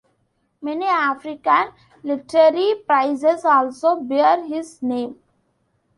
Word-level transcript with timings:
Many 0.63 0.87
African 0.87 1.73
literary 2.01 2.73
prizes 2.87 3.45
also 3.45 3.97
bear 3.99 4.43
his 4.43 4.81
name. 4.81 5.19